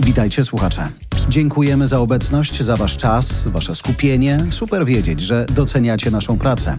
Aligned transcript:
Witajcie 0.00 0.44
słuchacze. 0.44 0.88
Dziękujemy 1.28 1.86
za 1.86 2.00
obecność, 2.00 2.62
za 2.62 2.76
Wasz 2.76 2.96
czas, 2.96 3.48
Wasze 3.48 3.74
skupienie. 3.74 4.46
Super 4.50 4.86
wiedzieć, 4.86 5.20
że 5.20 5.46
doceniacie 5.54 6.10
naszą 6.10 6.38
pracę. 6.38 6.78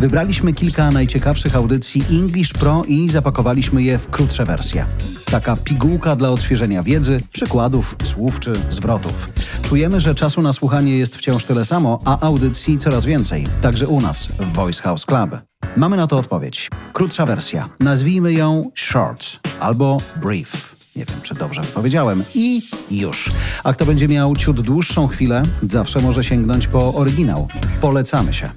Wybraliśmy 0.00 0.52
kilka 0.52 0.90
najciekawszych 0.90 1.56
audycji 1.56 2.04
English 2.10 2.52
Pro 2.52 2.82
i 2.88 3.08
zapakowaliśmy 3.08 3.82
je 3.82 3.98
w 3.98 4.10
krótsze 4.10 4.44
wersje. 4.44 4.86
Taka 5.30 5.56
pigułka 5.56 6.16
dla 6.16 6.30
odświeżenia 6.30 6.82
wiedzy, 6.82 7.20
przykładów, 7.32 7.96
słów 8.04 8.40
czy 8.40 8.52
zwrotów. 8.70 9.28
Czujemy, 9.62 10.00
że 10.00 10.14
czasu 10.14 10.42
na 10.42 10.52
słuchanie 10.52 10.98
jest 10.98 11.16
wciąż 11.16 11.44
tyle 11.44 11.64
samo, 11.64 12.00
a 12.04 12.20
audycji 12.20 12.78
coraz 12.78 13.04
więcej, 13.04 13.44
także 13.62 13.86
u 13.86 14.00
nas 14.00 14.28
w 14.28 14.52
Voice 14.52 14.82
House 14.82 15.06
Club. 15.06 15.55
Mamy 15.76 15.96
na 15.96 16.06
to 16.06 16.18
odpowiedź. 16.18 16.70
Krótsza 16.92 17.26
wersja. 17.26 17.68
Nazwijmy 17.80 18.32
ją 18.32 18.70
short 18.74 19.26
albo 19.60 19.98
brief. 20.22 20.76
Nie 20.96 21.04
wiem, 21.04 21.20
czy 21.22 21.34
dobrze 21.34 21.62
powiedziałem. 21.74 22.22
I 22.34 22.62
już. 22.90 23.30
A 23.64 23.72
kto 23.72 23.86
będzie 23.86 24.08
miał 24.08 24.36
ciut 24.36 24.60
dłuższą 24.60 25.06
chwilę, 25.06 25.42
zawsze 25.70 26.00
może 26.00 26.24
sięgnąć 26.24 26.66
po 26.66 26.94
oryginał. 26.94 27.48
Polecamy 27.80 28.34
się. 28.34 28.50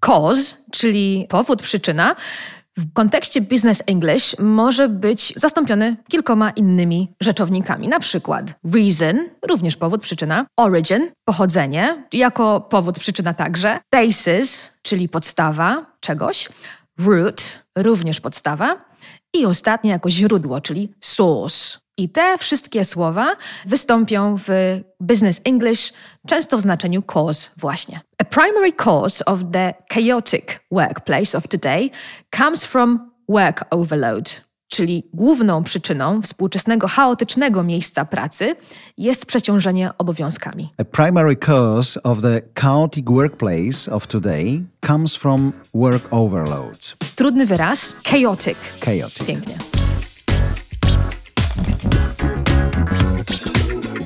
Cause, 0.00 0.56
czyli 0.70 1.26
powód, 1.28 1.62
przyczyna, 1.62 2.16
w 2.76 2.92
kontekście 2.92 3.40
business 3.40 3.82
English 3.86 4.38
może 4.38 4.88
być 4.88 5.32
zastąpiony 5.36 5.96
kilkoma 6.08 6.50
innymi 6.50 7.12
rzeczownikami. 7.20 7.88
Na 7.88 8.00
przykład 8.00 8.54
reason, 8.74 9.28
również 9.48 9.76
powód, 9.76 10.02
przyczyna, 10.02 10.46
origin, 10.56 11.10
pochodzenie, 11.24 12.04
jako 12.12 12.60
powód, 12.60 12.98
przyczyna 12.98 13.34
także, 13.34 13.78
basis, 13.92 14.70
czyli 14.82 15.08
podstawa 15.08 15.86
czegoś, 16.00 16.48
root, 16.98 17.61
również 17.76 18.20
podstawa 18.20 18.84
i 19.32 19.46
ostatnie 19.46 19.90
jako 19.90 20.10
źródło, 20.10 20.60
czyli 20.60 20.94
source. 21.00 21.78
I 21.96 22.08
te 22.08 22.38
wszystkie 22.38 22.84
słowa 22.84 23.36
wystąpią 23.66 24.36
w 24.38 24.48
business 25.00 25.40
English 25.44 25.92
często 26.26 26.56
w 26.56 26.60
znaczeniu 26.60 27.02
cause 27.02 27.48
właśnie. 27.56 28.00
A 28.18 28.24
primary 28.24 28.72
cause 28.72 29.24
of 29.24 29.40
the 29.52 29.74
chaotic 29.90 30.44
workplace 30.70 31.38
of 31.38 31.48
today 31.48 31.90
comes 32.36 32.64
from 32.64 33.10
work 33.28 33.64
overload. 33.70 34.51
Czyli 34.72 35.04
główną 35.14 35.62
przyczyną 35.64 36.22
współczesnego 36.22 36.88
chaotycznego 36.88 37.62
miejsca 37.62 38.04
pracy 38.04 38.56
jest 38.98 39.26
przeciążenie 39.26 39.90
obowiązkami. 39.98 40.72
A 40.78 40.84
primary 40.84 41.36
cause 41.36 42.02
of 42.02 42.22
the 42.22 42.40
chaotic 42.54 43.04
workplace 43.06 43.92
of 43.92 44.06
today 44.06 44.62
comes 44.86 45.16
from 45.16 45.52
work 45.74 46.02
overload. 46.10 46.96
Trudny 47.16 47.46
wyraz 47.46 47.94
chaotic. 48.04 48.58
Chaotic. 48.84 49.24
Pięknie. 49.26 49.58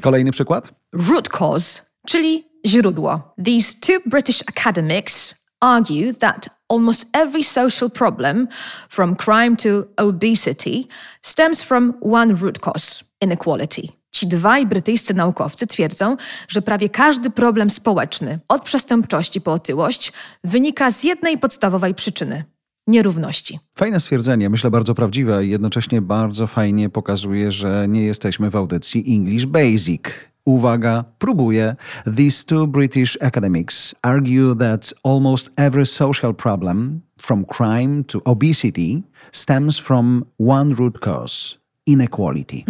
Kolejny 0.00 0.30
przykład? 0.30 0.72
root 1.08 1.28
cause, 1.28 1.82
czyli 2.06 2.44
źródło. 2.66 3.34
These 3.44 3.74
two 3.80 3.92
British 4.06 4.42
academics 4.46 5.45
argue 5.66 6.12
that 6.14 6.48
almost 6.68 7.06
every 7.12 7.42
social 7.42 7.90
problem, 7.90 8.48
from 8.88 9.16
crime 9.16 9.56
to 9.56 9.86
obesity, 9.96 10.88
stems 11.22 11.62
from 11.62 11.94
one 12.00 12.34
root 12.34 12.58
cause 12.58 13.04
inequality. 13.20 13.88
Ci 14.10 14.26
dwaj 14.26 14.66
brytyjscy 14.66 15.14
naukowcy 15.14 15.66
twierdzą, 15.66 16.16
że 16.48 16.62
prawie 16.62 16.88
każdy 16.88 17.30
problem 17.30 17.70
społeczny, 17.70 18.38
od 18.48 18.62
przestępczości 18.62 19.40
po 19.40 19.52
otyłość, 19.52 20.12
wynika 20.44 20.90
z 20.90 21.04
jednej 21.04 21.38
podstawowej 21.38 21.94
przyczyny 21.94 22.44
nierówności. 22.86 23.58
Fajne 23.78 24.00
stwierdzenie, 24.00 24.50
myślę 24.50 24.70
bardzo 24.70 24.94
prawdziwe 24.94 25.46
i 25.46 25.50
jednocześnie 25.50 26.02
bardzo 26.02 26.46
fajnie 26.46 26.88
pokazuje, 26.88 27.52
że 27.52 27.86
nie 27.88 28.02
jesteśmy 28.02 28.50
w 28.50 28.56
audycji 28.56 29.04
English 29.14 29.46
Basic. 29.46 30.02
Uwaga, 30.46 31.04
próbuję. 31.18 31.76
These 32.16 32.44
two 32.44 32.66
British 32.66 33.18
academics 33.20 33.94
argue 34.02 34.54
that 34.54 34.94
almost 35.02 35.50
every 35.56 35.86
social 35.86 36.34
problem, 36.34 37.00
from 37.18 37.44
crime 37.44 38.04
to 38.04 38.20
obesity, 38.24 39.02
stems 39.32 39.78
from 39.78 40.24
one 40.38 40.74
root 40.74 41.00
cause 41.00 41.58
inequality. 41.86 42.64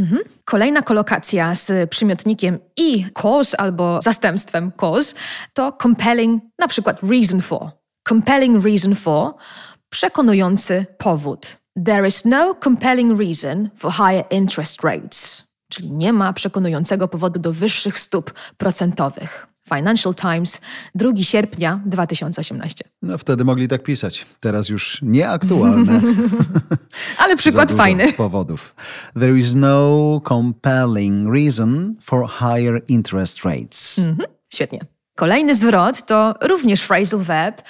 Kolejna 0.44 0.82
kolokacja 0.82 1.54
z 1.54 1.90
przymiotnikiem 1.90 2.58
i 2.76 3.04
cause 3.14 3.60
albo 3.60 3.98
zastępstwem 4.02 4.72
cause 4.72 5.14
to 5.52 5.72
compelling, 5.82 6.42
na 6.58 6.68
przykład 6.68 7.02
reason 7.02 7.40
for. 7.40 7.70
Compelling 8.08 8.64
reason 8.64 8.94
for, 8.94 9.34
przekonujący 9.90 10.86
powód. 10.98 11.56
There 11.84 12.06
is 12.06 12.24
no 12.24 12.54
compelling 12.54 13.18
reason 13.18 13.70
for 13.76 13.92
higher 13.92 14.24
interest 14.30 14.84
rates, 14.84 15.45
czyli 15.68 15.92
nie 15.92 16.12
ma 16.12 16.32
przekonującego 16.32 17.08
powodu 17.08 17.40
do 17.40 17.52
wyższych 17.52 17.98
stóp 17.98 18.32
procentowych. 18.56 19.46
Financial 19.74 20.14
Times, 20.14 20.60
2 20.94 21.10
sierpnia 21.22 21.80
2018. 21.86 22.84
No 23.02 23.18
wtedy 23.18 23.44
mogli 23.44 23.68
tak 23.68 23.82
pisać. 23.82 24.26
Teraz 24.40 24.68
już 24.68 24.98
nieaktualne. 25.02 26.00
Ale 27.18 27.36
przykład 27.36 27.72
fajny. 27.72 28.12
powodów. 28.26 28.74
There 29.14 29.38
is 29.38 29.54
no 29.54 30.20
compelling 30.28 31.34
reason 31.34 31.96
for 32.00 32.28
higher 32.30 32.82
interest 32.88 33.44
rates. 33.44 34.00
Świetnie. 34.54 34.80
Kolejny 35.14 35.54
zwrot 35.54 36.06
to 36.06 36.34
również 36.42 36.82
phrasal 36.82 37.20
verb, 37.20 37.62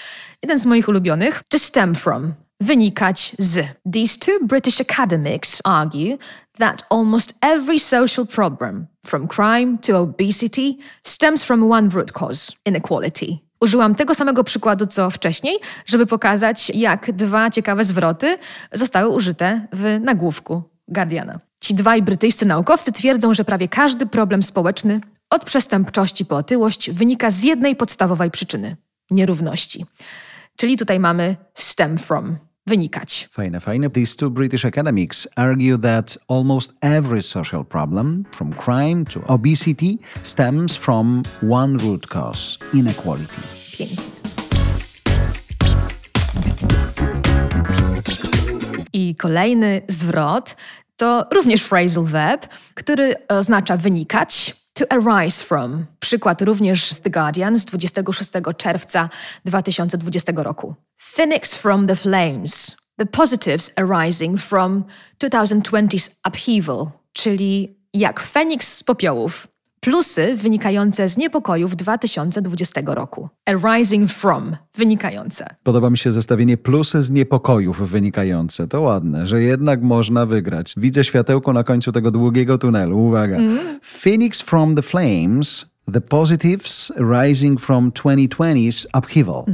jeden 0.42 0.58
z 0.58 0.66
moich 0.66 0.88
ulubionych, 0.88 1.42
to 1.48 1.58
stem 1.58 1.94
from, 1.94 2.34
wynikać 2.60 3.36
z. 3.38 3.66
These 3.92 4.18
two 4.18 4.46
British 4.46 4.80
academics 4.80 5.60
argue 5.64 6.18
that 6.58 6.82
almost 6.90 7.34
every 7.40 7.78
social 7.78 8.26
problem, 8.26 8.86
from 9.06 9.28
crime 9.28 9.78
to 9.78 9.98
obesity, 9.98 10.76
stems 11.02 11.42
from 11.42 11.72
one 11.72 11.88
root 11.88 12.12
cause, 12.12 12.52
inequality. 12.64 13.38
Użyłam 13.60 13.94
tego 13.94 14.14
samego 14.14 14.44
przykładu 14.44 14.86
co 14.86 15.10
wcześniej, 15.10 15.58
żeby 15.86 16.06
pokazać, 16.06 16.70
jak 16.74 17.12
dwa 17.12 17.50
ciekawe 17.50 17.84
zwroty 17.84 18.38
zostały 18.72 19.08
użyte 19.08 19.66
w 19.72 19.98
nagłówku 20.00 20.62
Guardiana. 20.88 21.40
Ci 21.60 21.74
dwaj 21.74 22.02
brytyjscy 22.02 22.46
naukowcy 22.46 22.92
twierdzą, 22.92 23.34
że 23.34 23.44
prawie 23.44 23.68
każdy 23.68 24.06
problem 24.06 24.42
społeczny, 24.42 25.00
od 25.30 25.44
przestępczości 25.44 26.24
po 26.24 26.36
otyłość, 26.36 26.90
wynika 26.90 27.30
z 27.30 27.42
jednej 27.42 27.76
podstawowej 27.76 28.30
przyczyny 28.30 28.76
nierówności. 29.10 29.86
Czyli 30.56 30.76
tutaj 30.76 31.00
mamy 31.00 31.36
stem 31.54 31.98
from 31.98 32.38
wynikać. 32.66 33.28
Fajne, 33.32 33.60
fajne. 33.60 33.90
These 33.90 34.16
two 34.16 34.30
British 34.30 34.64
academics 34.64 35.28
argue 35.36 35.78
that 35.78 36.18
almost 36.28 36.72
every 36.82 37.22
social 37.22 37.64
problem, 37.64 38.24
from 38.32 38.52
crime 38.52 39.04
to 39.04 39.20
obesity, 39.26 39.98
stems 40.22 40.76
from 40.76 41.22
one 41.42 41.76
root 41.76 42.06
cause 42.08 42.58
inequality. 42.74 43.42
Pięknie. 43.72 44.16
I 48.92 49.14
kolejny 49.14 49.82
zwrot 49.88 50.56
to 50.96 51.24
również 51.32 51.62
phrasal 51.62 52.04
verb, 52.04 52.46
który 52.74 53.14
oznacza 53.28 53.76
wynikać. 53.76 54.54
To 54.76 54.84
arise 54.92 55.44
from. 55.44 55.86
Przykład 56.00 56.42
również 56.42 56.92
z 56.92 57.00
The 57.00 57.10
Guardian 57.10 57.58
z 57.58 57.64
26 57.64 58.30
czerwca 58.56 59.08
2020 59.44 60.32
roku. 60.36 60.74
Phoenix 60.96 61.54
from 61.54 61.86
the 61.86 61.96
flames. 61.96 62.76
The 62.98 63.06
positives 63.06 63.72
arising 63.76 64.40
from 64.40 64.84
2020's 65.24 66.10
upheaval, 66.28 66.90
czyli 67.12 67.78
jak 67.94 68.20
Feniks 68.20 68.72
z 68.72 68.82
popiołów. 68.82 69.48
Plusy 69.86 70.36
wynikające 70.36 71.08
z 71.08 71.16
niepokojów 71.16 71.76
2020 71.76 72.80
roku. 72.86 73.28
Arising 73.44 74.10
from, 74.10 74.56
wynikające. 74.74 75.46
Podoba 75.62 75.90
mi 75.90 75.98
się 75.98 76.12
zestawienie 76.12 76.56
plusy 76.56 77.02
z 77.02 77.10
niepokojów 77.10 77.90
wynikające. 77.90 78.68
To 78.68 78.80
ładne, 78.80 79.26
że 79.26 79.42
jednak 79.42 79.82
można 79.82 80.26
wygrać. 80.26 80.74
Widzę 80.76 81.04
światełko 81.04 81.52
na 81.52 81.64
końcu 81.64 81.92
tego 81.92 82.10
długiego 82.10 82.58
tunelu. 82.58 82.98
Uwaga. 82.98 83.36
Phoenix 83.82 84.40
from 84.40 84.74
the 84.74 84.82
flames, 84.82 85.66
the 85.92 86.00
positives 86.00 86.92
rising 87.22 87.60
from 87.60 87.90
2020's 87.90 88.86
upheaval. 88.98 89.44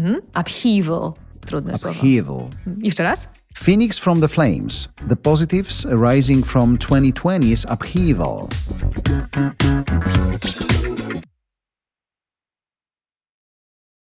Upheaval, 0.41 1.13
trudne 1.47 1.77
słowo. 1.77 1.99
Upheaval. 1.99 2.49
Jeszcze 2.83 3.03
raz? 3.03 3.29
Phoenix 3.55 3.99
from 3.99 4.21
the 4.21 4.29
flames, 4.29 4.89
the 5.07 5.17
positives 5.17 5.87
arising 5.87 6.43
from 6.43 6.79
2020's 6.79 7.65
upheaval. 7.69 8.49